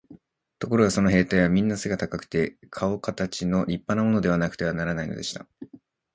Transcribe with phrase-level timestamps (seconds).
[0.57, 5.45] ところがその兵隊はみんな背が高くて、かおかたちの立派なものでなくてはならないのでした。